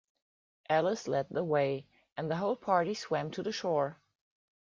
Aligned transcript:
Alice 0.67 1.07
led 1.07 1.27
the 1.29 1.43
way, 1.43 1.85
and 2.17 2.27
the 2.31 2.37
whole 2.37 2.55
party 2.55 2.95
swam 2.95 3.29
to 3.29 3.43
the 3.43 3.51
shore. 3.51 3.99